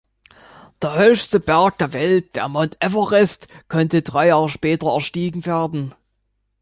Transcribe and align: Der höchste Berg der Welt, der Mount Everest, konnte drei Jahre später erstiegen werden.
Der 0.81 0.95
höchste 0.95 1.39
Berg 1.39 1.77
der 1.77 1.93
Welt, 1.93 2.35
der 2.35 2.47
Mount 2.47 2.75
Everest, 2.79 3.47
konnte 3.67 4.01
drei 4.01 4.29
Jahre 4.29 4.49
später 4.49 4.87
erstiegen 4.87 5.45
werden. 5.45 5.93